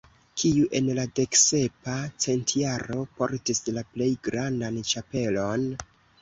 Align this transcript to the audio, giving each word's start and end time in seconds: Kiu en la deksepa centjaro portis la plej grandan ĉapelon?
Kiu 0.43 0.61
en 0.77 0.87
la 0.99 1.03
deksepa 1.19 1.97
centjaro 2.25 3.03
portis 3.19 3.61
la 3.77 3.85
plej 3.93 4.09
grandan 4.31 4.81
ĉapelon? 4.95 5.69